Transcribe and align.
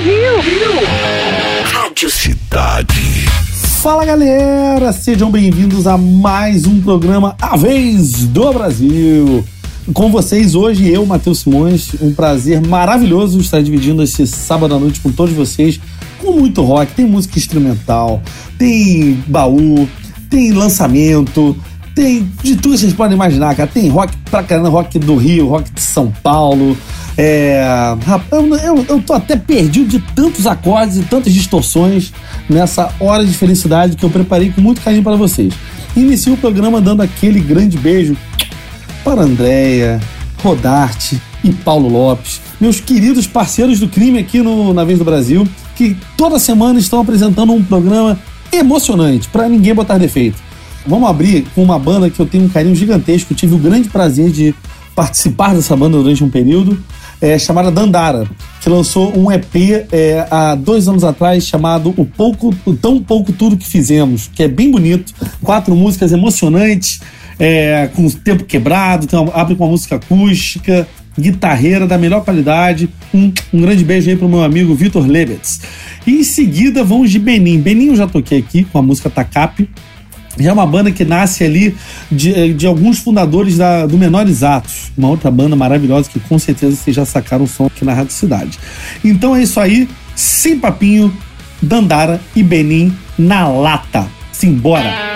Rio. 0.00 0.40
Rio. 0.40 0.86
Rádio 1.64 2.08
Cidade. 2.08 3.26
Fala 3.82 4.04
galera, 4.04 4.92
sejam 4.92 5.28
bem-vindos 5.28 5.88
a 5.88 5.98
mais 5.98 6.66
um 6.66 6.80
programa 6.80 7.34
A 7.42 7.56
Vez 7.56 8.12
do 8.28 8.52
Brasil. 8.52 9.44
Com 9.92 10.08
vocês 10.12 10.54
hoje, 10.54 10.88
eu, 10.88 11.04
Matheus 11.04 11.40
Simões, 11.40 11.90
um 12.00 12.14
prazer 12.14 12.64
maravilhoso 12.64 13.40
estar 13.40 13.60
dividindo 13.60 14.00
esse 14.00 14.24
sábado 14.24 14.76
à 14.76 14.78
noite 14.78 15.00
com 15.00 15.10
todos 15.10 15.34
vocês, 15.34 15.80
com 16.18 16.30
muito 16.30 16.62
rock, 16.62 16.92
tem 16.92 17.04
música 17.04 17.36
instrumental, 17.36 18.22
tem 18.56 19.14
baú, 19.26 19.88
tem 20.30 20.52
lançamento, 20.52 21.56
tem 21.98 22.30
de 22.44 22.54
tudo 22.54 22.74
que 22.74 22.78
vocês 22.78 22.92
podem 22.92 23.16
imaginar, 23.16 23.56
cara. 23.56 23.68
Tem 23.68 23.88
rock 23.88 24.16
pra 24.30 24.44
caramba, 24.44 24.68
rock 24.68 25.00
do 25.00 25.16
Rio, 25.16 25.48
rock 25.48 25.68
de 25.72 25.80
São 25.80 26.12
Paulo. 26.22 26.78
É, 27.16 27.60
eu, 28.30 28.56
eu, 28.56 28.86
eu 28.88 29.02
tô 29.02 29.14
até 29.14 29.36
perdido 29.36 29.88
de 29.88 29.98
tantos 30.14 30.46
acordes 30.46 30.98
e 30.98 31.02
tantas 31.02 31.34
distorções 31.34 32.12
nessa 32.48 32.94
hora 33.00 33.24
de 33.26 33.32
felicidade 33.34 33.96
que 33.96 34.04
eu 34.04 34.10
preparei 34.10 34.52
com 34.52 34.60
muito 34.60 34.80
carinho 34.80 35.02
para 35.02 35.16
vocês. 35.16 35.52
Inicio 35.96 36.34
o 36.34 36.36
programa 36.36 36.80
dando 36.80 37.02
aquele 37.02 37.40
grande 37.40 37.76
beijo 37.76 38.16
para 39.02 39.22
Andréia, 39.22 40.00
Rodarte 40.40 41.20
e 41.42 41.50
Paulo 41.50 41.88
Lopes, 41.88 42.40
meus 42.60 42.78
queridos 42.78 43.26
parceiros 43.26 43.80
do 43.80 43.88
crime 43.88 44.20
aqui 44.20 44.40
no, 44.40 44.72
na 44.72 44.84
Vez 44.84 45.00
do 45.00 45.04
Brasil, 45.04 45.48
que 45.74 45.96
toda 46.16 46.38
semana 46.38 46.78
estão 46.78 47.00
apresentando 47.00 47.52
um 47.52 47.62
programa 47.62 48.16
emocionante, 48.52 49.28
para 49.28 49.48
ninguém 49.48 49.74
botar 49.74 49.98
defeito. 49.98 50.47
Vamos 50.86 51.08
abrir 51.08 51.46
com 51.54 51.62
uma 51.62 51.78
banda 51.78 52.08
que 52.08 52.20
eu 52.20 52.26
tenho 52.26 52.44
um 52.44 52.48
carinho 52.48 52.74
gigantesco, 52.74 53.34
tive 53.34 53.54
o 53.54 53.58
grande 53.58 53.88
prazer 53.88 54.30
de 54.30 54.54
participar 54.94 55.54
dessa 55.54 55.76
banda 55.76 55.96
durante 55.98 56.24
um 56.24 56.30
período, 56.30 56.82
é, 57.20 57.38
chamada 57.38 57.70
Dandara, 57.70 58.28
que 58.60 58.68
lançou 58.68 59.16
um 59.16 59.30
EP 59.30 59.86
é, 59.92 60.26
há 60.30 60.54
dois 60.54 60.88
anos 60.88 61.04
atrás 61.04 61.46
chamado 61.46 61.94
O 61.96 62.04
Pouco, 62.04 62.54
o 62.64 62.74
Tão 62.74 63.00
Pouco 63.00 63.32
Tudo 63.32 63.56
Que 63.56 63.66
Fizemos, 63.66 64.28
que 64.32 64.42
é 64.42 64.48
bem 64.48 64.70
bonito, 64.70 65.12
quatro 65.42 65.74
músicas 65.74 66.12
emocionantes, 66.12 67.00
é, 67.38 67.88
com 67.94 68.06
o 68.06 68.10
tempo 68.10 68.44
quebrado, 68.44 69.06
tem 69.06 69.18
uma, 69.18 69.32
abre 69.32 69.54
com 69.54 69.64
uma 69.64 69.70
música 69.70 69.96
acústica, 69.96 70.88
guitarreira 71.18 71.86
da 71.86 71.98
melhor 71.98 72.24
qualidade. 72.24 72.88
Um, 73.12 73.32
um 73.52 73.60
grande 73.60 73.84
beijo 73.84 74.10
aí 74.10 74.16
pro 74.16 74.28
meu 74.28 74.42
amigo 74.42 74.74
Vitor 74.74 75.06
Lebets. 75.06 75.60
E 76.06 76.20
em 76.20 76.24
seguida 76.24 76.84
vamos 76.84 77.10
de 77.10 77.18
Benin. 77.18 77.60
Benin 77.60 77.86
eu 77.86 77.96
já 77.96 78.06
toquei 78.06 78.38
aqui 78.38 78.64
com 78.64 78.78
a 78.78 78.82
música 78.82 79.10
Takap, 79.10 79.68
já 80.36 80.50
é 80.50 80.52
uma 80.52 80.66
banda 80.66 80.90
que 80.90 81.04
nasce 81.04 81.44
ali 81.44 81.76
de, 82.10 82.54
de 82.54 82.66
alguns 82.66 82.98
fundadores 82.98 83.56
da, 83.56 83.86
do 83.86 83.96
Menores 83.96 84.42
Atos, 84.42 84.92
uma 84.96 85.08
outra 85.08 85.30
banda 85.30 85.56
maravilhosa 85.56 86.08
que 86.08 86.20
com 86.20 86.38
certeza 86.38 86.76
vocês 86.76 86.94
já 86.94 87.04
sacaram 87.04 87.44
o 87.44 87.48
som 87.48 87.66
aqui 87.66 87.84
na 87.84 87.94
Rádio 87.94 88.12
Cidade. 88.12 88.58
Então 89.04 89.34
é 89.34 89.42
isso 89.42 89.58
aí, 89.58 89.88
sem 90.14 90.58
papinho, 90.58 91.12
Dandara 91.60 92.20
e 92.36 92.42
Benin 92.42 92.92
na 93.18 93.48
lata. 93.48 94.06
Simbora! 94.32 95.07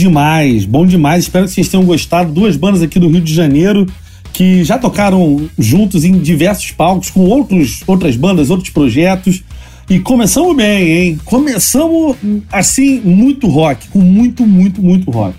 Demais, 0.00 0.64
bom 0.64 0.84
demais. 0.86 1.24
Espero 1.24 1.46
que 1.46 1.52
vocês 1.52 1.68
tenham 1.68 1.84
gostado. 1.84 2.32
Duas 2.32 2.56
bandas 2.56 2.82
aqui 2.82 2.98
do 2.98 3.08
Rio 3.08 3.20
de 3.20 3.32
Janeiro 3.32 3.86
que 4.32 4.64
já 4.64 4.78
tocaram 4.78 5.48
juntos 5.58 6.04
em 6.04 6.18
diversos 6.18 6.70
palcos 6.70 7.10
com 7.10 7.20
outros, 7.20 7.82
outras 7.86 8.16
bandas, 8.16 8.50
outros 8.50 8.70
projetos. 8.70 9.42
E 9.88 9.98
começamos 9.98 10.56
bem, 10.56 10.90
hein? 10.90 11.20
Começamos 11.24 12.16
assim, 12.50 13.00
muito 13.00 13.48
rock, 13.48 13.88
com 13.88 13.98
muito, 13.98 14.46
muito, 14.46 14.80
muito 14.80 15.10
rock. 15.10 15.36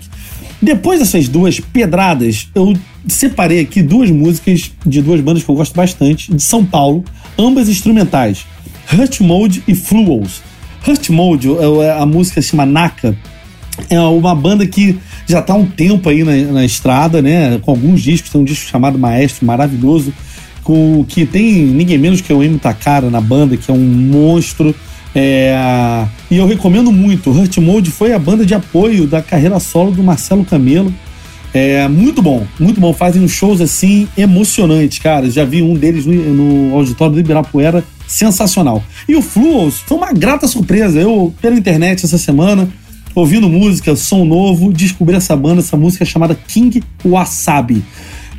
Depois 0.60 1.00
dessas 1.00 1.26
duas 1.26 1.58
pedradas, 1.58 2.48
eu 2.54 2.74
separei 3.08 3.60
aqui 3.60 3.82
duas 3.82 4.10
músicas 4.10 4.70
de 4.86 5.02
duas 5.02 5.20
bandas 5.20 5.42
que 5.42 5.50
eu 5.50 5.54
gosto 5.54 5.74
bastante, 5.74 6.32
de 6.32 6.42
São 6.42 6.64
Paulo, 6.64 7.02
ambas 7.38 7.68
instrumentais: 7.68 8.46
Hurt 8.92 9.20
Mode 9.20 9.62
e 9.66 9.74
Fluos. 9.74 10.42
Hurt 10.86 11.08
Mode, 11.10 11.48
é, 11.48 11.86
é, 11.86 11.92
a 11.98 12.04
música 12.04 12.42
se 12.42 12.48
chama 12.48 12.66
Naka, 12.66 13.16
é 13.88 14.00
uma 14.00 14.34
banda 14.34 14.66
que 14.66 14.98
já 15.26 15.40
está 15.40 15.54
há 15.54 15.56
um 15.56 15.66
tempo 15.66 16.08
aí 16.08 16.24
na, 16.24 16.52
na, 16.52 16.64
estrada, 16.64 17.22
né? 17.22 17.58
Com 17.62 17.70
alguns 17.70 18.02
discos, 18.02 18.30
tem 18.30 18.40
um 18.40 18.44
disco 18.44 18.68
chamado 18.68 18.98
Maestro, 18.98 19.46
maravilhoso, 19.46 20.12
com 20.62 21.04
que 21.08 21.24
tem 21.24 21.64
ninguém 21.64 21.98
menos 21.98 22.20
que 22.20 22.32
o 22.32 22.42
Emi 22.42 22.58
Takara 22.58 23.10
na 23.10 23.20
banda, 23.20 23.56
que 23.56 23.70
é 23.70 23.74
um 23.74 23.78
monstro. 23.78 24.74
É, 25.14 26.06
e 26.30 26.36
eu 26.36 26.46
recomendo 26.46 26.92
muito. 26.92 27.30
Hurt 27.30 27.56
Mode 27.58 27.90
foi 27.90 28.12
a 28.12 28.18
banda 28.18 28.44
de 28.44 28.54
apoio 28.54 29.06
da 29.06 29.22
carreira 29.22 29.58
solo 29.58 29.90
do 29.90 30.02
Marcelo 30.02 30.44
Camelo. 30.44 30.92
É 31.54 31.86
muito 31.86 32.22
bom, 32.22 32.46
muito 32.58 32.80
bom. 32.80 32.94
Fazem 32.94 33.22
uns 33.22 33.32
shows 33.32 33.60
assim 33.60 34.08
emocionantes, 34.16 34.98
cara. 34.98 35.30
Já 35.30 35.44
vi 35.44 35.62
um 35.62 35.74
deles 35.74 36.06
no, 36.06 36.14
no 36.14 36.74
auditório 36.74 37.12
do 37.12 37.20
Ibirapuera, 37.20 37.84
sensacional. 38.06 38.82
E 39.06 39.14
o 39.14 39.20
Fluos 39.20 39.80
foi 39.80 39.98
uma 39.98 40.12
grata 40.12 40.46
surpresa. 40.48 40.98
Eu, 40.98 41.32
pela 41.42 41.54
internet 41.54 42.06
essa 42.06 42.16
semana, 42.16 42.70
ouvindo 43.14 43.48
música, 43.48 43.94
som 43.96 44.24
novo, 44.24 44.72
descobri 44.72 45.16
essa 45.16 45.36
banda, 45.36 45.60
essa 45.60 45.76
música 45.76 46.04
chamada 46.04 46.34
King 46.34 46.82
Wasabi. 47.04 47.82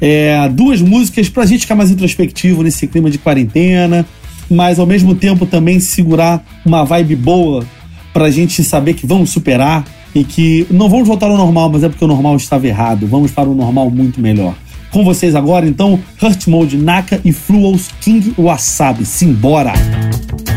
É, 0.02 0.50
duas 0.50 0.82
músicas 0.82 1.30
pra 1.30 1.46
gente 1.46 1.62
ficar 1.62 1.76
mais 1.76 1.92
introspectivo 1.92 2.64
nesse 2.64 2.88
clima 2.88 3.10
de 3.10 3.18
quarentena, 3.18 4.06
mas 4.50 4.80
ao 4.80 4.86
mesmo 4.86 5.16
tempo 5.16 5.46
também 5.46 5.80
segurar 5.80 6.44
uma 6.66 6.84
vibe 6.84 7.16
boa 7.16 7.66
pra 8.12 8.30
gente 8.30 8.64
saber 8.64 8.94
que 8.94 9.08
vamos 9.08 9.30
superar 9.30 9.86
e 10.14 10.24
que 10.24 10.68
não 10.70 10.90
vamos 10.90 11.08
voltar 11.08 11.28
ao 11.28 11.38
normal, 11.38 11.70
mas 11.70 11.84
é 11.84 11.90
porque 11.90 12.04
o 12.04 12.08
normal 12.08 12.36
estava 12.36 12.68
errado. 12.68 13.08
Vamos 13.08 13.32
para 13.32 13.50
um 13.50 13.56
normal 13.56 13.90
muito 13.90 14.22
melhor. 14.22 14.56
Com 14.92 15.04
vocês 15.04 15.36
agora, 15.36 15.68
então, 15.68 16.00
Hurt 16.22 16.48
Mode, 16.48 16.78
Naka 16.78 17.20
e 17.26 17.32
Fluos 17.32 17.90
King 18.00 18.34
Wasabi. 18.38 19.06
Simbora! 19.06 19.74
tarde. 19.74 20.53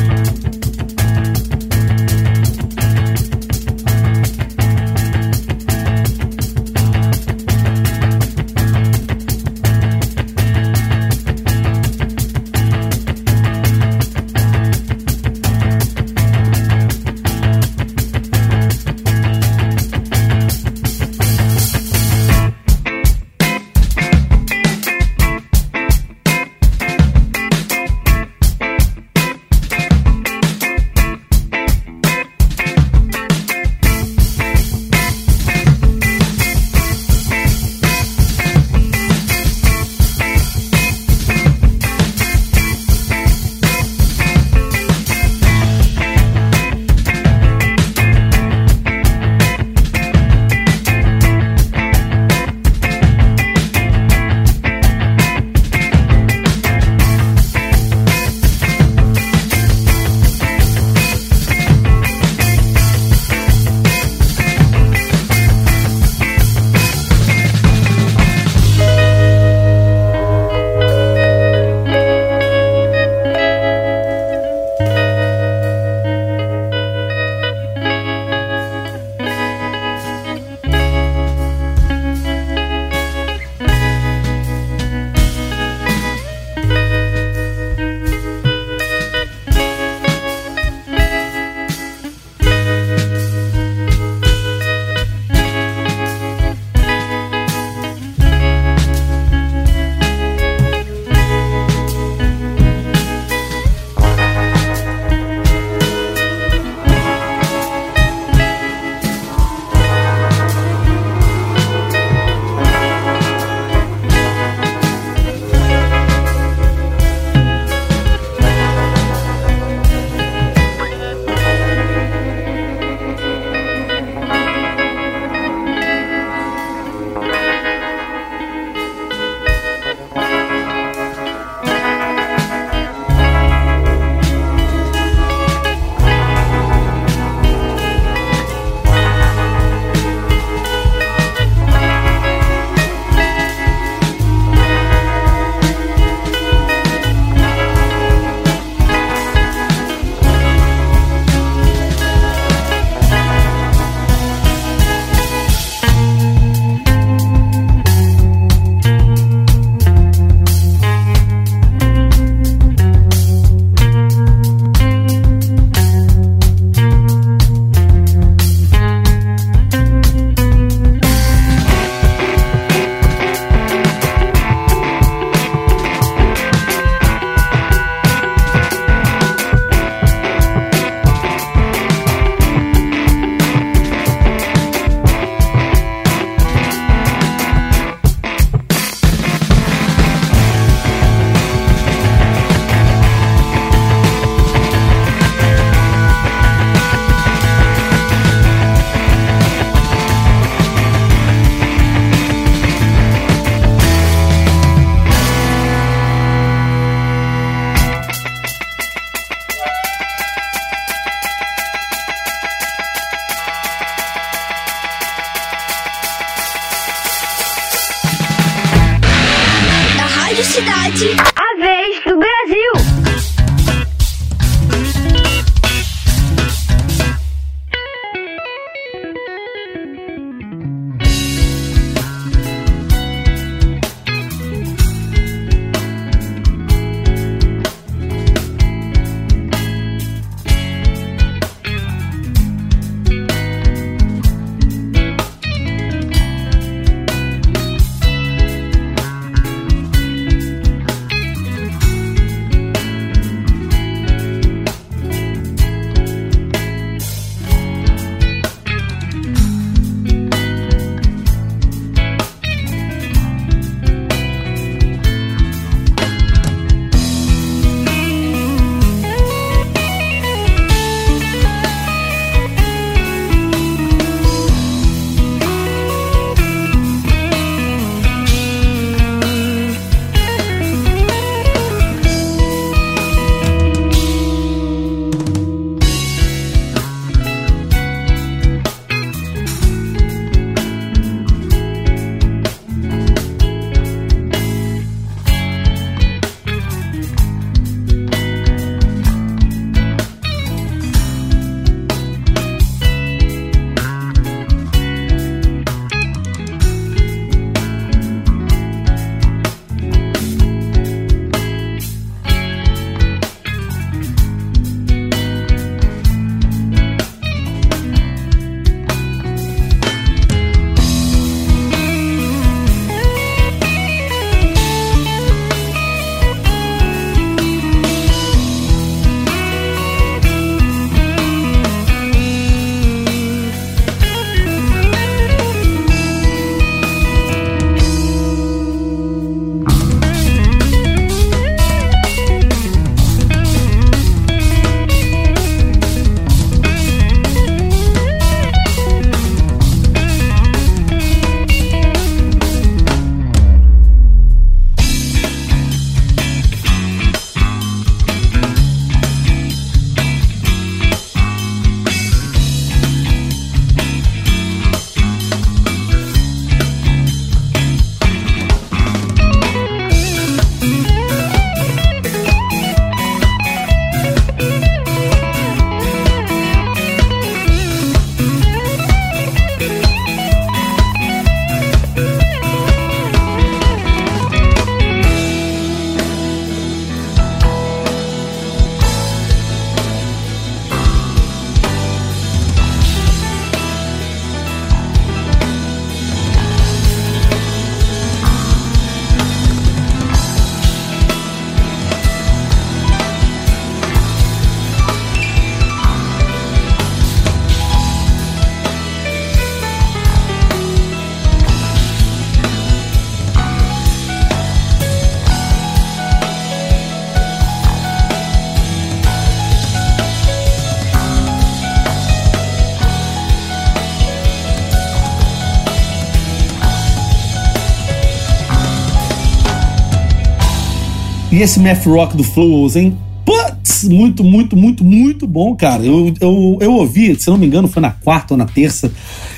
E 431.37 431.43
esse 431.43 431.61
math 431.61 431.85
rock 431.85 432.17
do 432.17 432.25
Flows, 432.25 432.77
hein? 432.77 432.97
Putz, 433.23 433.85
muito, 433.85 434.25
muito, 434.25 434.57
muito, 434.57 434.83
muito 434.83 435.27
bom, 435.27 435.55
cara. 435.55 435.85
Eu, 435.85 436.15
eu, 436.19 436.57
eu 436.63 436.73
ouvi, 436.73 437.15
se 437.15 437.29
não 437.29 437.37
me 437.37 437.47
engano, 437.47 437.69
foi 437.69 437.83
na 437.83 437.91
quarta 437.91 438.33
ou 438.33 438.39
na 438.39 438.47
terça. 438.47 438.91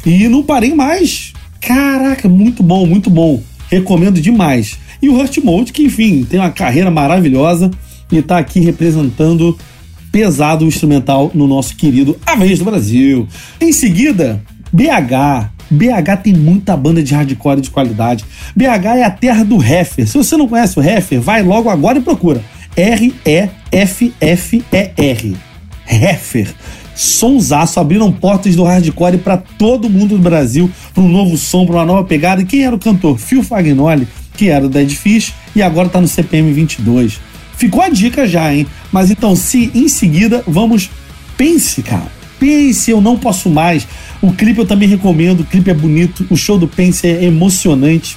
E 0.06 0.28
não 0.28 0.44
parei 0.44 0.72
mais. 0.72 1.32
Caraca, 1.60 2.28
muito 2.28 2.62
bom, 2.62 2.86
muito 2.86 3.10
bom. 3.10 3.42
Recomendo 3.68 4.20
demais. 4.20 4.78
E 5.02 5.08
o 5.08 5.16
Hurt 5.18 5.38
Mode, 5.38 5.72
que 5.72 5.82
enfim, 5.82 6.22
tem 6.22 6.38
uma 6.38 6.52
carreira 6.52 6.88
maravilhosa 6.88 7.68
e 8.12 8.22
tá 8.22 8.38
aqui 8.38 8.60
representando 8.60 9.58
pesado 10.12 10.64
o 10.64 10.68
instrumental 10.68 11.32
no 11.34 11.48
nosso 11.48 11.74
querido 11.74 12.16
A 12.24 12.36
Vez 12.36 12.60
do 12.60 12.64
Brasil. 12.64 13.26
Em 13.60 13.72
seguida, 13.72 14.40
BH. 14.72 15.50
BH 15.70 16.22
tem 16.22 16.34
muita 16.34 16.76
banda 16.76 17.02
de 17.02 17.14
hardcore 17.14 17.60
de 17.60 17.70
qualidade. 17.70 18.24
BH 18.56 18.86
é 18.96 19.04
a 19.04 19.10
terra 19.10 19.44
do 19.44 19.62
Heffer. 19.62 20.06
Se 20.06 20.16
você 20.16 20.36
não 20.36 20.48
conhece 20.48 20.78
o 20.78 20.82
Heffer, 20.82 21.20
vai 21.20 21.42
logo 21.42 21.68
agora 21.68 21.98
e 21.98 22.02
procura. 22.02 22.42
R-E-F-F-E-R. 22.76 23.48
Heffer. 25.86 26.54
Sonsaço, 26.94 27.78
abriram 27.78 28.10
portas 28.10 28.56
do 28.56 28.64
hardcore 28.64 29.18
para 29.18 29.36
todo 29.36 29.88
mundo 29.88 30.16
do 30.16 30.22
Brasil, 30.22 30.68
para 30.92 31.02
um 31.02 31.08
novo 31.08 31.36
som, 31.36 31.64
para 31.64 31.76
uma 31.76 31.84
nova 31.84 32.04
pegada. 32.04 32.42
E 32.42 32.44
quem 32.44 32.64
era 32.64 32.74
o 32.74 32.78
cantor? 32.78 33.18
Phil 33.18 33.42
Fagnoli, 33.42 34.08
que 34.36 34.48
era 34.48 34.62
do 34.62 34.68
Dead 34.68 34.90
Fish 34.90 35.32
e 35.54 35.62
agora 35.62 35.88
tá 35.88 36.00
no 36.00 36.08
CPM 36.08 36.52
22. 36.52 37.20
Ficou 37.56 37.82
a 37.82 37.88
dica 37.88 38.26
já, 38.26 38.52
hein? 38.52 38.66
Mas 38.92 39.10
então, 39.10 39.34
se 39.36 39.70
em 39.74 39.88
seguida, 39.88 40.42
vamos. 40.46 40.90
Pense, 41.36 41.82
cara. 41.82 42.17
Pense, 42.38 42.90
eu 42.90 43.00
não 43.00 43.16
posso 43.16 43.48
mais. 43.50 43.86
O 44.20 44.32
clipe 44.32 44.58
eu 44.58 44.66
também 44.66 44.88
recomendo, 44.88 45.40
o 45.40 45.44
clipe 45.44 45.70
é 45.70 45.74
bonito, 45.74 46.26
o 46.30 46.36
show 46.36 46.58
do 46.58 46.68
Pense 46.68 47.06
é 47.06 47.24
emocionante. 47.24 48.16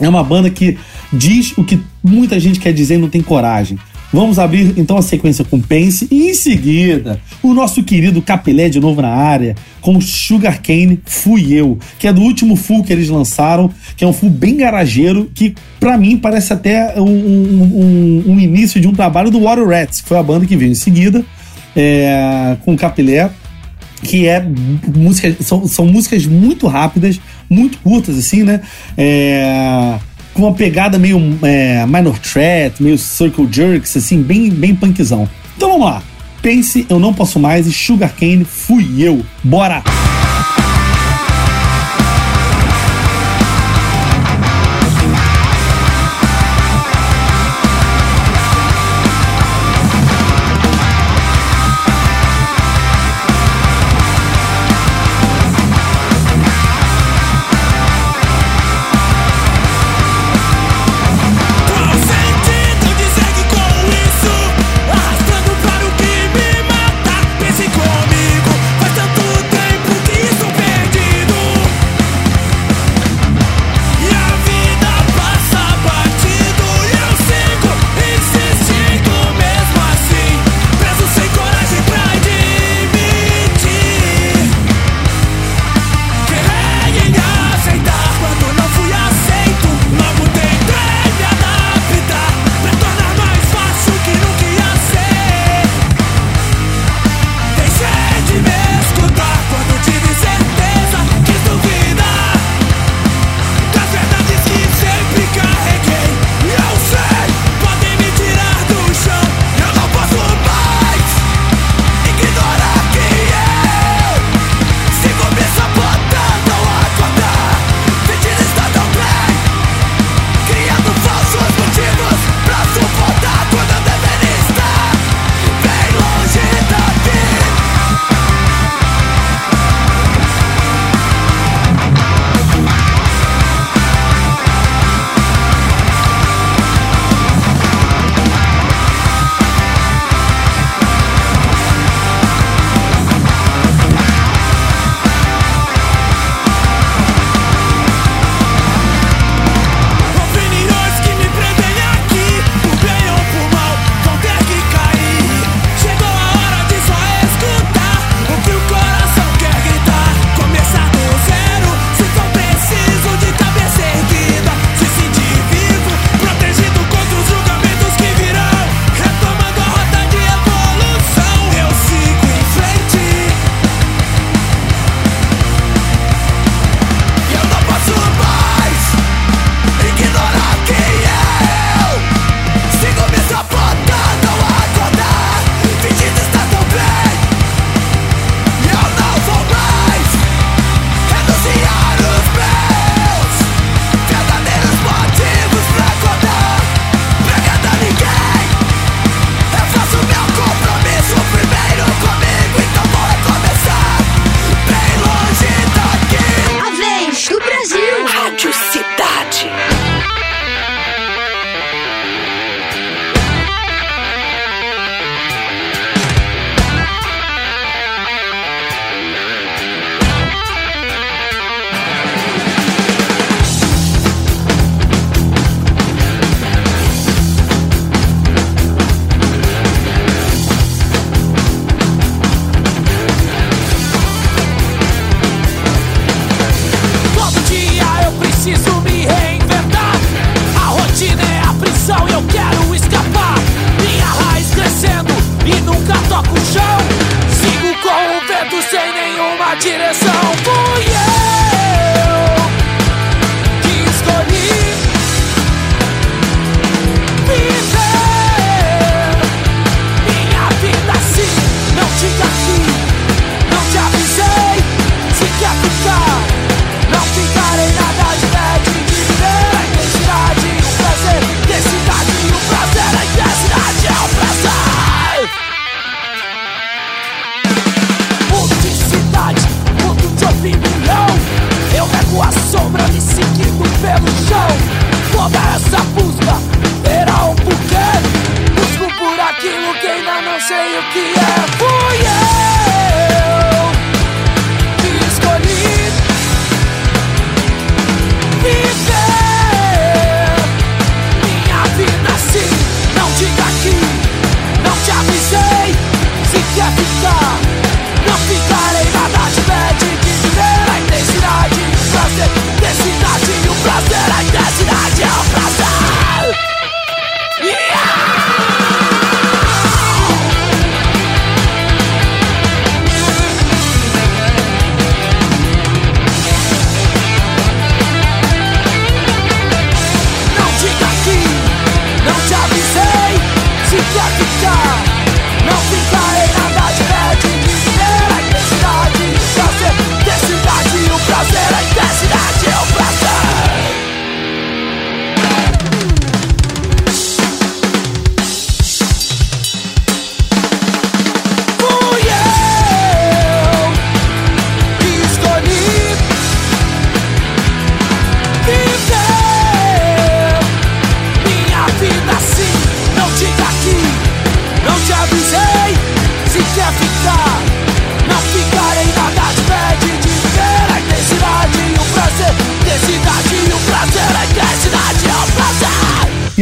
É 0.00 0.08
uma 0.08 0.24
banda 0.24 0.48
que 0.48 0.78
diz 1.12 1.52
o 1.56 1.64
que 1.64 1.78
muita 2.02 2.40
gente 2.40 2.58
quer 2.58 2.72
dizer 2.72 2.94
e 2.94 2.98
não 2.98 3.08
tem 3.08 3.22
coragem. 3.22 3.78
Vamos 4.12 4.40
abrir 4.40 4.74
então 4.76 4.96
a 4.96 5.02
sequência 5.02 5.44
com 5.44 5.60
Pense 5.60 6.08
e 6.10 6.30
em 6.30 6.34
seguida 6.34 7.20
o 7.40 7.54
nosso 7.54 7.82
querido 7.84 8.20
Capelé 8.20 8.68
de 8.68 8.80
novo 8.80 9.00
na 9.00 9.10
área 9.10 9.54
com 9.80 10.00
Sugar 10.00 10.60
Cane 10.60 11.00
Fui 11.04 11.52
Eu, 11.52 11.78
que 11.96 12.08
é 12.08 12.12
do 12.12 12.20
último 12.20 12.56
full 12.56 12.82
que 12.82 12.92
eles 12.92 13.08
lançaram, 13.08 13.70
que 13.96 14.04
é 14.04 14.06
um 14.06 14.12
full 14.12 14.30
bem 14.30 14.56
garageiro, 14.56 15.30
que 15.32 15.54
para 15.78 15.96
mim 15.96 16.16
parece 16.16 16.52
até 16.52 17.00
um, 17.00 17.04
um, 17.04 18.24
um, 18.26 18.40
início 18.40 18.80
de 18.80 18.88
um 18.88 18.92
trabalho 18.92 19.30
do 19.30 19.40
Water 19.40 19.68
Rats, 19.68 20.00
que 20.00 20.08
foi 20.08 20.18
a 20.18 20.22
banda 20.22 20.44
que 20.44 20.56
veio 20.56 20.72
em 20.72 20.74
seguida 20.74 21.24
é, 21.76 22.56
com 22.64 22.76
Capelé 22.76 23.30
que 24.02 24.26
é 24.26 24.44
música, 24.94 25.34
são, 25.40 25.66
são 25.66 25.86
músicas 25.86 26.26
muito 26.26 26.66
rápidas, 26.66 27.20
muito 27.48 27.78
curtas, 27.78 28.16
assim, 28.16 28.42
né? 28.42 28.60
É, 28.96 29.98
com 30.32 30.42
uma 30.42 30.54
pegada 30.54 30.98
meio 30.98 31.18
é, 31.42 31.84
minor 31.86 32.18
threat, 32.18 32.82
meio 32.82 32.98
circle 32.98 33.48
jerks, 33.50 33.96
assim, 33.96 34.22
bem, 34.22 34.50
bem 34.50 34.74
punkzão. 34.74 35.28
Então 35.56 35.70
vamos 35.70 35.86
lá. 35.86 36.02
Pense, 36.42 36.86
eu 36.88 36.98
não 36.98 37.12
posso 37.12 37.38
mais 37.38 37.66
e 37.66 37.72
Sugar 37.72 38.14
Cane, 38.14 38.44
fui 38.44 38.86
eu. 38.98 39.22
Bora! 39.44 39.82
Música 39.86 40.19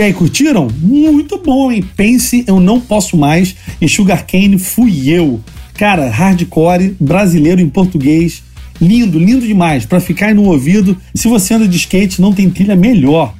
aí, 0.08 0.14
curtiram? 0.14 0.68
Muito 0.80 1.38
bom, 1.38 1.70
hein? 1.70 1.84
Pense, 1.96 2.44
eu 2.46 2.58
não 2.58 2.80
posso 2.80 3.16
mais. 3.16 3.54
E 3.80 3.88
Sugarcane 3.88 4.58
fui 4.58 5.08
eu. 5.08 5.40
Cara, 5.74 6.08
hardcore, 6.08 6.96
brasileiro 6.98 7.60
em 7.60 7.68
português. 7.68 8.42
Lindo, 8.80 9.18
lindo 9.18 9.46
demais. 9.46 9.86
Pra 9.86 10.00
ficar 10.00 10.34
no 10.34 10.44
ouvido. 10.44 10.96
Se 11.14 11.28
você 11.28 11.54
anda 11.54 11.68
de 11.68 11.76
skate, 11.76 12.20
não 12.20 12.32
tem 12.32 12.50
trilha 12.50 12.74
melhor. 12.74 13.34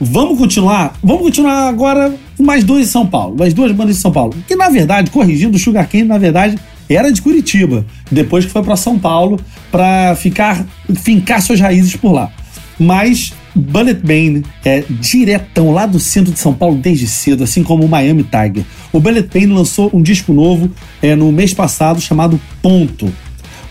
Vamos 0.00 0.38
continuar? 0.38 0.96
Vamos 1.02 1.22
continuar 1.22 1.68
agora 1.68 2.14
mais 2.38 2.64
dois 2.64 2.86
de 2.86 2.92
São 2.92 3.06
Paulo. 3.06 3.36
Mais 3.38 3.52
duas 3.52 3.72
bandas 3.72 3.96
de 3.96 4.02
São 4.02 4.12
Paulo. 4.12 4.34
Que 4.46 4.56
na 4.56 4.68
verdade, 4.68 5.10
corrigindo, 5.10 5.56
o 5.56 5.60
Sugarcane, 5.60 6.04
na 6.04 6.18
verdade, 6.18 6.56
era 6.88 7.12
de 7.12 7.20
Curitiba. 7.20 7.84
Depois 8.10 8.44
que 8.44 8.50
foi 8.50 8.62
pra 8.62 8.76
São 8.76 8.98
Paulo 8.98 9.38
pra 9.70 10.16
ficar, 10.16 10.64
fincar 11.02 11.42
suas 11.42 11.60
raízes 11.60 11.94
por 11.96 12.12
lá. 12.12 12.30
Mas 12.78 13.32
Bullet 13.54 14.00
Bane 14.04 14.44
é 14.64 14.84
diretão 14.88 15.70
lá 15.72 15.86
do 15.86 15.98
centro 15.98 16.32
de 16.32 16.38
São 16.38 16.52
Paulo 16.54 16.76
desde 16.76 17.06
cedo, 17.06 17.42
assim 17.44 17.62
como 17.62 17.84
o 17.84 17.88
Miami 17.88 18.22
Tiger. 18.24 18.64
O 18.92 19.00
Bullet 19.00 19.28
Bane 19.32 19.52
lançou 19.52 19.90
um 19.92 20.02
disco 20.02 20.32
novo 20.32 20.70
é, 21.02 21.14
no 21.16 21.30
mês 21.32 21.52
passado 21.54 22.00
chamado 22.00 22.40
Ponto. 22.62 23.12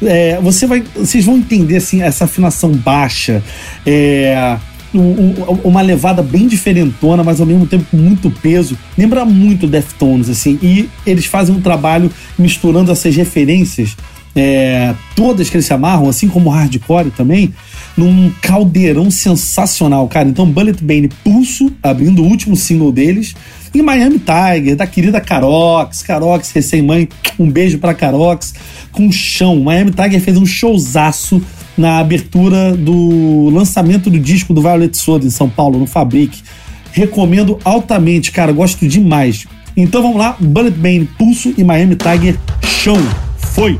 É, 0.01 0.39
você 0.41 0.67
vai, 0.67 0.83
vocês 0.95 1.25
vão 1.25 1.37
entender 1.37 1.77
assim 1.77 2.01
essa 2.01 2.25
afinação 2.25 2.71
baixa, 2.71 3.41
é, 3.85 4.57
um- 4.93 4.99
um- 4.99 5.59
uma 5.63 5.81
levada 5.81 6.21
bem 6.21 6.47
diferentona, 6.47 7.23
mas 7.23 7.39
ao 7.39 7.45
mesmo 7.47 7.65
tempo 7.65 7.85
com 7.89 7.97
muito 7.97 8.29
peso. 8.29 8.77
Lembra 8.97 9.25
muito 9.25 9.67
Deftones 9.67 10.29
assim. 10.29 10.59
E 10.61 10.87
eles 11.05 11.25
fazem 11.25 11.55
um 11.55 11.61
trabalho 11.61 12.11
misturando 12.37 12.91
essas 12.91 13.15
referências 13.15 13.95
é, 14.39 14.93
todas 15.15 15.49
que 15.49 15.55
eles 15.57 15.65
se 15.65 15.73
amarram, 15.73 16.07
assim 16.07 16.27
como 16.27 16.51
hardcore 16.51 17.09
também, 17.09 17.51
num 17.97 18.31
caldeirão 18.41 19.09
sensacional, 19.09 20.07
cara. 20.07 20.29
Então, 20.29 20.45
Bullet 20.45 20.83
Bane 20.83 21.09
Pulso, 21.23 21.71
abrindo 21.81 22.21
o 22.21 22.27
último 22.27 22.55
single 22.55 22.91
deles, 22.91 23.35
e 23.73 23.81
Miami 23.81 24.19
Tiger, 24.19 24.75
da 24.75 24.85
querida 24.85 25.19
Carox, 25.19 26.03
Carox, 26.03 26.51
recém-mãe, 26.51 27.09
um 27.39 27.49
beijo 27.49 27.79
pra 27.79 27.93
Carox, 27.93 28.53
com 28.91 29.11
chão. 29.11 29.59
Miami 29.59 29.91
Tiger 29.91 30.21
fez 30.21 30.37
um 30.37 30.45
showzaço 30.45 31.41
na 31.77 31.99
abertura 31.99 32.75
do 32.75 33.49
lançamento 33.49 34.09
do 34.09 34.19
disco 34.19 34.53
do 34.53 34.61
Violet 34.61 34.95
Soda 34.95 35.25
em 35.25 35.29
São 35.29 35.49
Paulo, 35.49 35.79
no 35.79 35.87
Fabric. 35.87 36.41
Recomendo 36.91 37.59
altamente, 37.63 38.31
cara, 38.31 38.51
gosto 38.51 38.87
demais. 38.87 39.45
Então 39.75 40.01
vamos 40.01 40.17
lá, 40.17 40.35
Bullet 40.39 40.75
Bane 40.75 41.09
Pulso 41.17 41.53
e 41.57 41.63
Miami 41.63 41.95
Tiger 41.95 42.37
Show. 42.63 42.97
Foi! 43.37 43.79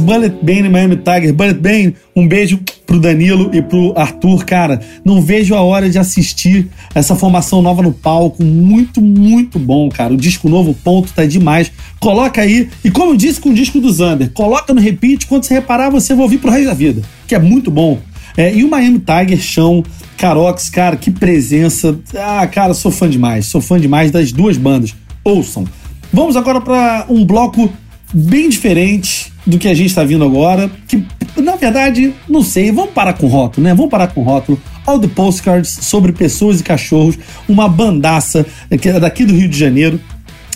Bullet 0.00 0.36
Bane 0.42 0.68
Miami 0.68 0.96
Tiger. 0.96 1.32
Bullet 1.32 1.58
Bane, 1.58 1.96
um 2.14 2.28
beijo 2.28 2.60
pro 2.86 3.00
Danilo 3.00 3.50
e 3.54 3.62
pro 3.62 3.94
Arthur. 3.96 4.44
Cara, 4.44 4.80
não 5.04 5.22
vejo 5.22 5.54
a 5.54 5.62
hora 5.62 5.88
de 5.88 5.98
assistir 5.98 6.68
essa 6.94 7.16
formação 7.16 7.62
nova 7.62 7.82
no 7.82 7.92
palco. 7.92 8.44
Muito, 8.44 9.00
muito 9.00 9.58
bom, 9.58 9.88
cara. 9.88 10.12
O 10.12 10.16
disco 10.16 10.48
novo, 10.48 10.74
ponto, 10.74 11.12
tá 11.12 11.24
demais. 11.24 11.72
Coloca 11.98 12.42
aí, 12.42 12.68
e 12.84 12.90
como 12.90 13.12
eu 13.12 13.16
disse 13.16 13.40
com 13.40 13.48
o 13.48 13.54
disco 13.54 13.80
do 13.80 13.90
Zander, 13.90 14.30
coloca 14.32 14.74
no 14.74 14.80
repeat. 14.80 15.26
Quando 15.26 15.44
você 15.44 15.54
reparar, 15.54 15.88
você 15.88 16.14
vai 16.14 16.24
ouvir 16.24 16.38
pro 16.38 16.50
resto 16.50 16.66
da 16.66 16.74
vida, 16.74 17.02
que 17.26 17.34
é 17.34 17.38
muito 17.38 17.70
bom. 17.70 17.98
É, 18.36 18.54
e 18.54 18.64
o 18.64 18.68
Miami 18.68 18.98
Tiger, 19.00 19.40
chão, 19.40 19.82
Carox, 20.16 20.68
cara, 20.68 20.96
que 20.96 21.10
presença. 21.10 21.98
Ah, 22.14 22.46
cara, 22.46 22.74
sou 22.74 22.90
fã 22.90 23.08
demais. 23.08 23.46
Sou 23.46 23.60
fã 23.60 23.80
demais 23.80 24.10
das 24.10 24.32
duas 24.32 24.56
bandas. 24.56 24.94
Ouçam. 25.24 25.64
Vamos 26.12 26.36
agora 26.36 26.60
para 26.60 27.06
um 27.08 27.24
bloco 27.24 27.72
bem 28.12 28.48
diferente 28.48 29.32
do 29.46 29.58
que 29.58 29.68
a 29.68 29.74
gente 29.74 29.88
está 29.88 30.04
vindo 30.04 30.24
agora. 30.24 30.70
Que, 30.86 31.04
na 31.36 31.56
verdade, 31.56 32.12
não 32.28 32.42
sei. 32.42 32.70
Vamos 32.70 32.92
parar 32.92 33.14
com 33.14 33.26
rótulo, 33.26 33.64
né? 33.64 33.74
Vamos 33.74 33.90
parar 33.90 34.08
com 34.08 34.22
rótulo. 34.22 34.60
All 34.86 34.98
the 34.98 35.08
Postcards 35.08 35.68
sobre 35.82 36.12
pessoas 36.12 36.60
e 36.60 36.62
cachorros. 36.62 37.18
Uma 37.48 37.68
bandaça 37.68 38.46
é 38.70 39.00
daqui 39.00 39.24
do 39.24 39.34
Rio 39.34 39.48
de 39.48 39.58
Janeiro, 39.58 40.00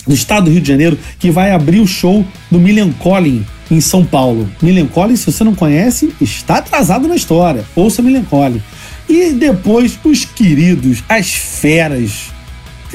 do 0.07 0.15
estado 0.15 0.45
do 0.45 0.51
Rio 0.51 0.61
de 0.61 0.69
Janeiro, 0.69 0.99
que 1.19 1.31
vai 1.31 1.53
abrir 1.53 1.81
o 1.81 1.87
show 1.87 2.25
do 2.51 2.59
Million 2.59 2.91
Collin 2.99 3.45
em 3.71 3.81
São 3.81 4.05
Paulo. 4.05 4.49
Million 4.63 4.87
Collin, 4.87 5.17
se 5.17 5.27
você 5.27 5.43
não 5.43 5.55
conhece, 5.55 6.13
está 6.21 6.59
atrasado 6.59 7.09
na 7.09 7.17
história. 7.17 7.65
Ouça 7.75 8.03
Million 8.03 8.25
Collin. 8.25 8.63
E 9.09 9.33
depois 9.33 9.99
os 10.05 10.25
queridos, 10.25 11.03
as 11.09 11.33
feras. 11.33 12.36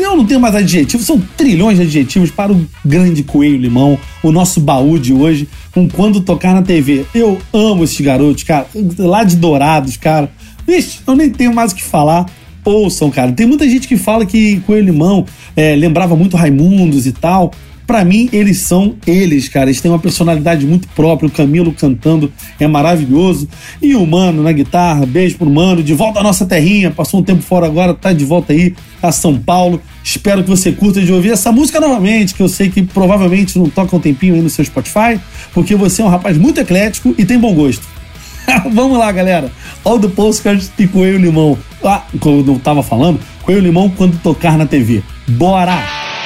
Eu 0.02 0.18
não 0.18 0.26
tenho 0.26 0.40
mais 0.40 0.56
adjetivos, 0.56 1.06
são 1.06 1.22
trilhões 1.38 1.78
de 1.78 1.84
adjetivos 1.84 2.32
para 2.32 2.52
o 2.52 2.66
grande 2.84 3.24
Coelho 3.24 3.58
Limão, 3.58 4.00
o 4.24 4.32
nosso 4.32 4.60
baú 4.60 4.98
de 4.98 5.14
hoje, 5.14 5.48
com 5.72 5.88
Quando 5.88 6.20
Tocar 6.22 6.54
na 6.56 6.64
TV. 6.64 7.06
Eu 7.14 7.38
amo 7.54 7.84
esses 7.84 8.02
garotos, 8.02 8.44
cara, 8.44 8.68
lá 8.98 9.24
de 9.24 9.36
Dourados, 9.36 9.98
cara. 9.98 10.32
Vixe, 10.68 11.00
eu 11.06 11.16
nem 11.16 11.30
tenho 11.30 11.54
mais 11.54 11.72
o 11.72 11.76
que 11.76 11.84
falar. 11.84 12.26
Ouçam, 12.66 13.10
cara. 13.10 13.32
Tem 13.32 13.46
muita 13.46 13.68
gente 13.70 13.88
que 13.88 13.96
fala 13.96 14.26
que 14.26 14.60
Coelho 14.62 14.88
Limão 14.88 15.26
é, 15.56 15.76
lembrava 15.76 16.16
muito 16.16 16.36
Raimundos 16.36 17.06
e 17.06 17.12
tal. 17.12 17.52
Pra 17.92 18.06
mim, 18.06 18.30
eles 18.32 18.60
são 18.60 18.96
eles, 19.06 19.50
cara. 19.50 19.66
Eles 19.66 19.82
têm 19.82 19.92
uma 19.92 20.00
personalidade 20.00 20.66
muito 20.66 20.88
própria. 20.96 21.28
O 21.28 21.30
Camilo 21.30 21.74
cantando 21.74 22.32
é 22.58 22.66
maravilhoso. 22.66 23.50
E 23.82 23.94
o 23.96 24.08
Mano 24.08 24.42
na 24.42 24.54
guitarra, 24.54 25.06
beijo 25.06 25.38
pro 25.38 25.50
Mano. 25.50 25.84
De 25.84 25.94
volta 25.94 26.22
à 26.22 26.24
nossa 26.24 26.46
terrinha. 26.46 26.90
Passou 26.90 27.20
um 27.20 27.24
tempo 27.24 27.42
fora 27.42 27.66
agora, 27.66 27.94
tá 27.94 28.14
de 28.14 28.24
volta 28.24 28.54
aí 28.54 28.74
a 29.04 29.12
São 29.12 29.38
Paulo. 29.38 29.82
Espero 30.02 30.42
que 30.42 30.50
você 30.50 30.72
curta 30.72 31.02
de 31.02 31.12
ouvir 31.12 31.32
essa 31.32 31.52
música 31.52 31.82
novamente, 31.82 32.34
que 32.34 32.42
eu 32.42 32.48
sei 32.48 32.70
que 32.70 32.82
provavelmente 32.82 33.60
não 33.60 33.70
toca 33.70 33.94
um 33.94 34.00
tempinho 34.00 34.36
aí 34.36 34.42
no 34.42 34.50
seu 34.50 34.64
Spotify, 34.64 35.20
porque 35.54 35.76
você 35.76 36.02
é 36.02 36.06
um 36.06 36.08
rapaz 36.08 36.38
muito 36.38 36.62
eclético 36.62 37.14
e 37.18 37.26
tem 37.26 37.38
bom 37.38 37.54
gosto. 37.54 37.86
Vamos 38.72 38.98
lá, 38.98 39.12
galera. 39.12 39.52
All 39.84 40.00
the 40.00 40.08
Postcards 40.08 40.72
e 40.80 40.88
Coelho 40.88 41.20
Limão. 41.20 41.58
Ah, 41.84 42.04
como 42.22 42.40
eu 42.50 42.58
tava 42.58 42.82
falando, 42.82 43.20
Coelho 43.44 43.60
Limão 43.60 43.90
quando 43.90 44.18
tocar 44.22 44.58
na 44.58 44.66
TV. 44.66 45.04
Bora! 45.28 46.21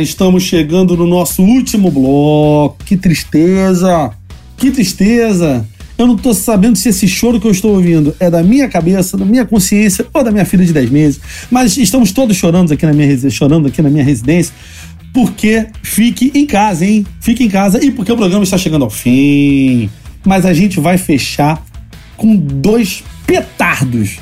Estamos 0.00 0.44
chegando 0.44 0.96
no 0.96 1.06
nosso 1.06 1.42
último 1.42 1.90
bloco. 1.90 2.84
Que 2.84 2.96
tristeza! 2.96 4.12
Que 4.56 4.70
tristeza! 4.70 5.66
Eu 5.98 6.06
não 6.06 6.16
tô 6.16 6.32
sabendo 6.32 6.76
se 6.76 6.88
esse 6.88 7.06
choro 7.06 7.40
que 7.40 7.46
eu 7.46 7.50
estou 7.50 7.74
ouvindo 7.74 8.14
é 8.18 8.30
da 8.30 8.42
minha 8.42 8.68
cabeça, 8.68 9.16
da 9.16 9.24
minha 9.24 9.44
consciência 9.44 10.06
ou 10.12 10.24
da 10.24 10.30
minha 10.30 10.44
filha 10.44 10.64
de 10.64 10.72
10 10.72 10.90
meses. 10.90 11.20
Mas 11.50 11.76
estamos 11.76 12.12
todos 12.12 12.36
chorando 12.36 12.72
aqui 12.72 12.86
na 12.86 12.92
minha, 12.92 13.30
chorando 13.30 13.68
aqui 13.68 13.82
na 13.82 13.90
minha 13.90 14.04
residência. 14.04 14.54
Porque 15.12 15.66
fique 15.82 16.32
em 16.34 16.46
casa, 16.46 16.86
hein? 16.86 17.06
Fique 17.20 17.44
em 17.44 17.48
casa 17.48 17.84
e 17.84 17.90
porque 17.90 18.10
o 18.10 18.16
programa 18.16 18.44
está 18.44 18.56
chegando 18.56 18.84
ao 18.84 18.90
fim. 18.90 19.90
Mas 20.24 20.46
a 20.46 20.54
gente 20.54 20.80
vai 20.80 20.96
fechar 20.96 21.62
com 22.16 22.34
dois 22.34 23.04
petardos. 23.26 24.18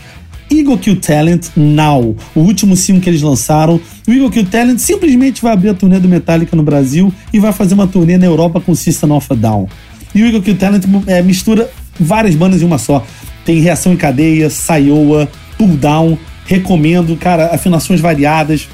Eagle 0.51 0.79
Kill 0.79 0.97
Talent 0.97 1.49
Now, 1.57 2.17
o 2.35 2.41
último 2.41 2.77
single 2.77 3.01
que 3.01 3.09
eles 3.09 3.23
lançaram. 3.23 3.81
O 4.07 4.11
Eagle 4.11 4.31
Kill 4.31 4.47
Talent 4.47 4.79
simplesmente 4.79 5.41
vai 5.41 5.53
abrir 5.53 5.69
a 5.69 5.75
turnê 5.75 5.99
do 6.01 6.09
Metallica 6.09 6.57
no 6.57 6.63
Brasil 6.63 7.13
e 7.33 7.39
vai 7.39 7.53
fazer 7.53 7.75
uma 7.75 7.87
turnê 7.87 8.19
na 8.19 8.27
Europa 8.27 8.61
com 8.61 8.75
System 8.75 9.13
of 9.13 9.27
a 9.31 9.35
Down. 9.35 9.69
E 10.15 10.23
o 10.23 10.27
Eagle 10.27 10.43
Kill 10.43 10.57
Talent 10.57 10.85
é, 11.07 11.23
mistura 11.23 11.71
várias 11.99 12.35
bandas 12.35 12.63
em 12.63 12.65
uma 12.65 12.79
só. 12.79 13.05
Tem 13.45 13.61
Reação 13.61 13.93
em 13.93 13.97
Cadeia, 13.97 14.51
Saioa, 14.51 15.29
Pull 15.57 15.77
Down, 15.77 16.19
recomendo, 16.47 17.17
cara, 17.17 17.55
afinações 17.55 18.01
variadas. 18.01 18.69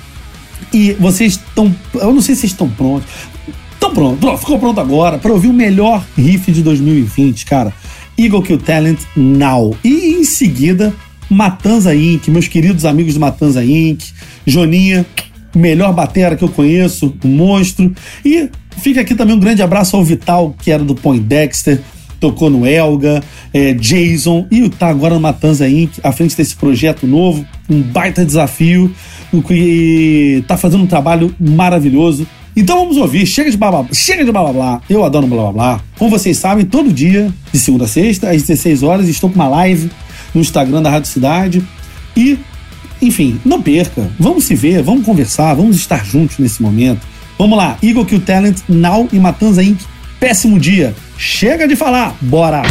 E 0.72 0.92
vocês 0.94 1.32
estão. 1.34 1.74
Eu 1.94 2.12
não 2.12 2.22
sei 2.22 2.34
se 2.34 2.46
estão 2.46 2.68
prontos. 2.68 3.08
Estão 3.72 3.92
prontos, 3.92 4.20
pronto, 4.20 4.38
ficou 4.38 4.58
pronto 4.58 4.80
agora 4.80 5.18
para 5.18 5.32
ouvir 5.32 5.48
o 5.48 5.52
melhor 5.52 6.02
riff 6.16 6.50
de 6.50 6.62
2020, 6.62 7.44
cara. 7.44 7.72
Eagle 8.18 8.42
Kill 8.42 8.58
Talent 8.58 8.98
Now. 9.14 9.76
E 9.84 10.14
em 10.14 10.24
seguida, 10.24 10.94
Matanza 11.28 11.94
Inc., 11.94 12.28
meus 12.28 12.48
queridos 12.48 12.84
amigos 12.84 13.14
do 13.14 13.20
Matanza 13.20 13.64
Inc., 13.64 14.02
Joninha, 14.46 15.04
melhor 15.54 15.92
batera 15.92 16.36
que 16.36 16.44
eu 16.44 16.48
conheço, 16.48 17.14
um 17.24 17.28
monstro. 17.28 17.92
E 18.24 18.48
fica 18.78 19.00
aqui 19.00 19.14
também 19.14 19.34
um 19.34 19.40
grande 19.40 19.62
abraço 19.62 19.96
ao 19.96 20.04
Vital, 20.04 20.54
que 20.62 20.70
era 20.70 20.84
do 20.84 20.94
Poindexter, 20.94 21.80
tocou 22.20 22.48
no 22.48 22.66
Elga, 22.66 23.22
é, 23.52 23.74
Jason, 23.74 24.46
e 24.50 24.68
tá 24.68 24.88
agora 24.88 25.14
no 25.14 25.20
Matanza 25.20 25.68
Inc., 25.68 25.98
à 26.02 26.12
frente 26.12 26.36
desse 26.36 26.54
projeto 26.54 27.06
novo, 27.06 27.44
um 27.68 27.82
baita 27.82 28.24
desafio, 28.24 28.94
e 29.50 30.44
tá 30.46 30.56
fazendo 30.56 30.84
um 30.84 30.86
trabalho 30.86 31.34
maravilhoso. 31.38 32.26
Então 32.56 32.78
vamos 32.78 32.96
ouvir, 32.96 33.26
chega 33.26 33.50
de 33.50 33.56
blá, 33.56 33.70
blá, 33.70 33.86
chega 33.92 34.24
de 34.24 34.32
blá 34.32 34.44
blá 34.44 34.52
blá. 34.52 34.82
Eu 34.88 35.04
adoro 35.04 35.26
blá 35.26 35.42
blá 35.42 35.52
blá. 35.52 35.80
Como 35.98 36.10
vocês 36.10 36.38
sabem, 36.38 36.64
todo 36.64 36.90
dia, 36.90 37.30
de 37.52 37.58
segunda 37.58 37.84
a 37.84 37.88
sexta, 37.88 38.30
às 38.30 38.42
16 38.42 38.82
horas, 38.82 39.08
estou 39.08 39.28
com 39.28 39.36
uma 39.36 39.48
live 39.48 39.90
no 40.34 40.40
Instagram 40.40 40.82
da 40.82 40.90
Rádio 40.90 41.10
Cidade. 41.10 41.62
E, 42.16 42.38
enfim, 43.00 43.40
não 43.44 43.60
perca. 43.60 44.10
Vamos 44.18 44.44
se 44.44 44.54
ver, 44.54 44.82
vamos 44.82 45.04
conversar, 45.04 45.54
vamos 45.54 45.76
estar 45.76 46.04
juntos 46.04 46.38
nesse 46.38 46.62
momento. 46.62 47.00
Vamos 47.38 47.58
lá, 47.58 47.76
Eagle 47.82 48.06
Kill 48.06 48.20
Talent, 48.20 48.58
Now 48.68 49.08
e 49.12 49.18
Matanza 49.18 49.62
Inc. 49.62 49.80
Péssimo 50.18 50.58
dia. 50.58 50.94
Chega 51.18 51.68
de 51.68 51.76
falar, 51.76 52.16
bora! 52.20 52.62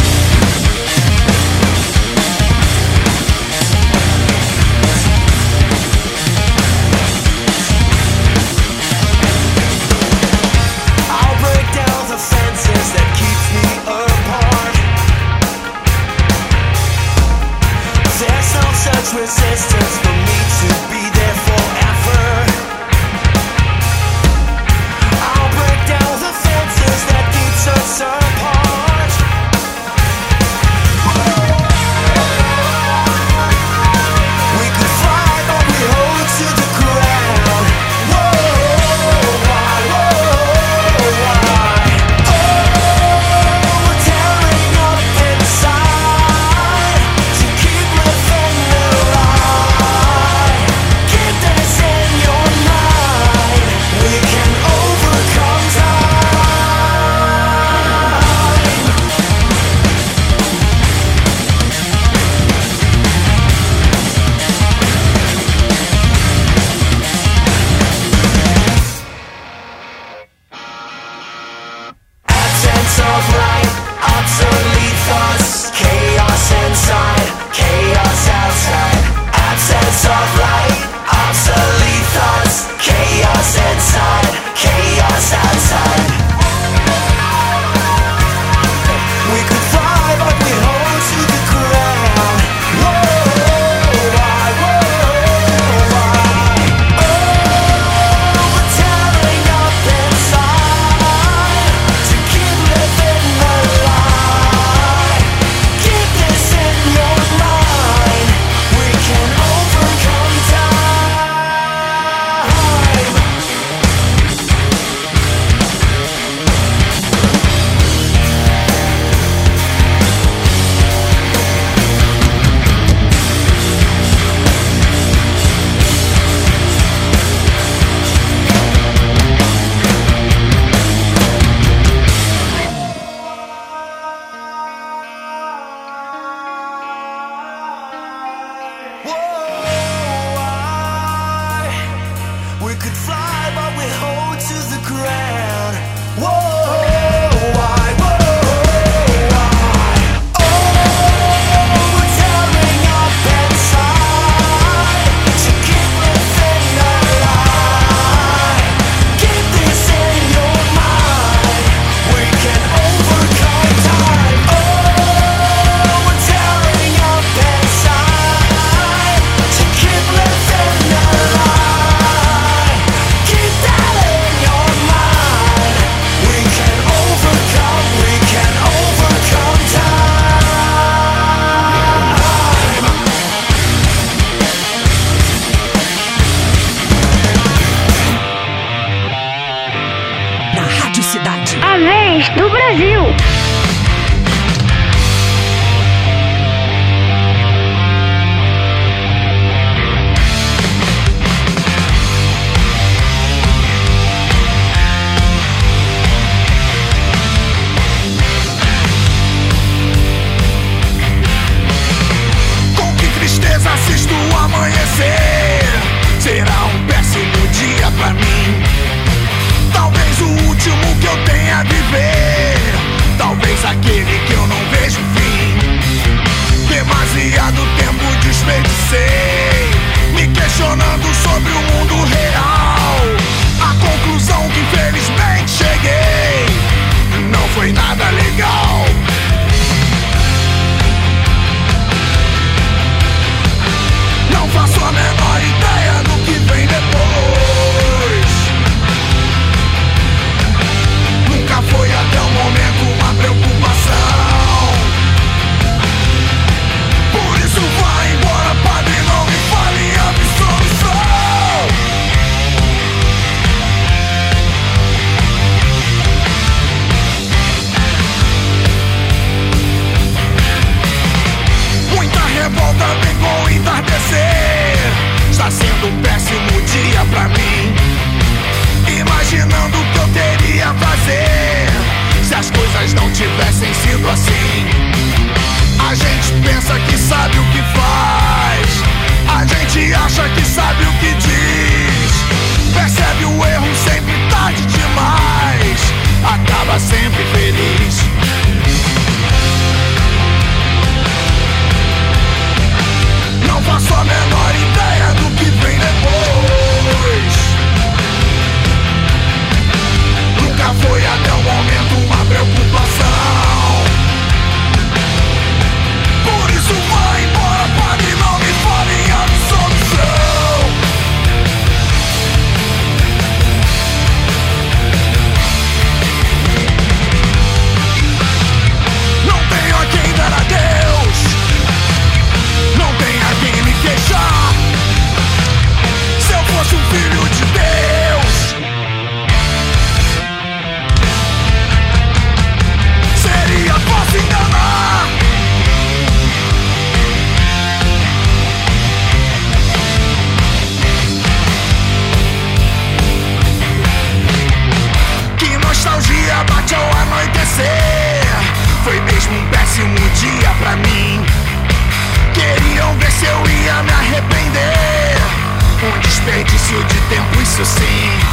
Isso 367.56 367.64
sim. 367.64 368.25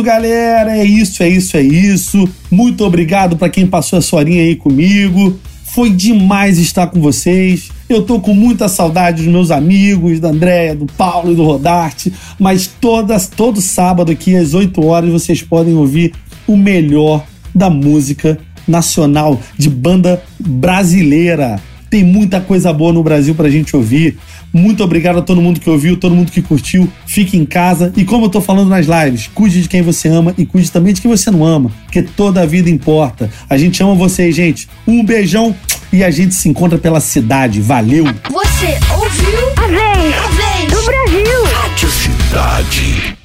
Isso, 0.00 0.02
galera. 0.02 0.76
É 0.76 0.84
isso, 0.84 1.22
é 1.22 1.28
isso, 1.28 1.56
é 1.56 1.62
isso. 1.62 2.28
Muito 2.50 2.84
obrigado 2.84 3.36
para 3.36 3.48
quem 3.48 3.66
passou 3.66 3.98
essa 3.98 4.16
horinha 4.16 4.42
aí 4.42 4.56
comigo. 4.56 5.38
Foi 5.74 5.90
demais 5.90 6.58
estar 6.58 6.88
com 6.88 7.00
vocês. 7.00 7.70
Eu 7.88 8.02
tô 8.02 8.18
com 8.18 8.34
muita 8.34 8.68
saudade 8.68 9.22
dos 9.22 9.32
meus 9.32 9.50
amigos, 9.50 10.18
da 10.18 10.28
Andréia, 10.28 10.74
do 10.74 10.86
Paulo 10.86 11.32
e 11.32 11.36
do 11.36 11.44
Rodarte. 11.44 12.12
Mas 12.38 12.66
todas, 12.66 13.28
todo 13.28 13.60
sábado 13.60 14.10
aqui 14.10 14.34
às 14.34 14.54
8 14.54 14.84
horas 14.84 15.10
vocês 15.10 15.42
podem 15.42 15.74
ouvir 15.74 16.12
o 16.46 16.56
melhor 16.56 17.24
da 17.54 17.70
música 17.70 18.38
nacional, 18.66 19.40
de 19.56 19.68
banda 19.68 20.22
brasileira. 20.38 21.60
Tem 21.88 22.04
muita 22.04 22.40
coisa 22.40 22.72
boa 22.72 22.92
no 22.92 23.02
Brasil 23.02 23.34
pra 23.34 23.50
gente 23.50 23.76
ouvir. 23.76 24.16
Muito 24.52 24.82
obrigado 24.82 25.18
a 25.18 25.22
todo 25.22 25.40
mundo 25.40 25.60
que 25.60 25.70
ouviu, 25.70 25.96
todo 25.96 26.14
mundo 26.14 26.30
que 26.32 26.42
curtiu. 26.42 26.90
Fique 27.06 27.36
em 27.36 27.44
casa. 27.44 27.92
E 27.96 28.04
como 28.04 28.26
eu 28.26 28.30
tô 28.30 28.40
falando 28.40 28.68
nas 28.68 28.86
lives, 28.86 29.28
cuide 29.32 29.62
de 29.62 29.68
quem 29.68 29.82
você 29.82 30.08
ama 30.08 30.34
e 30.36 30.44
cuide 30.44 30.70
também 30.70 30.92
de 30.92 31.00
quem 31.00 31.10
você 31.10 31.30
não 31.30 31.44
ama, 31.44 31.70
porque 31.84 32.02
toda 32.02 32.42
a 32.42 32.46
vida 32.46 32.68
importa. 32.68 33.30
A 33.48 33.56
gente 33.56 33.82
ama 33.82 33.94
vocês, 33.94 34.34
gente. 34.34 34.68
Um 34.86 35.04
beijão 35.04 35.54
e 35.92 36.04
a 36.04 36.10
gente 36.10 36.34
se 36.34 36.48
encontra 36.48 36.78
pela 36.78 37.00
cidade. 37.00 37.60
Valeu! 37.60 38.04
Você 38.04 38.78
ouviu? 38.92 39.40
A 39.56 39.66
vez 39.66 40.14
A 40.14 40.26
vez 40.28 40.72
do 40.72 40.84
Brasil. 40.84 41.44
Rádio 41.44 41.88
Cidade. 41.90 43.19